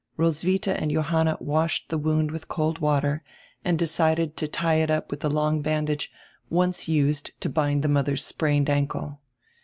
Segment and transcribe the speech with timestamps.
[0.17, 3.23] Roswitha and Johanna washed the wound with cold water
[3.63, 6.11] and decided to tie it up with the long band age
[6.49, 9.21] once used to bind the mother's sprained ankle.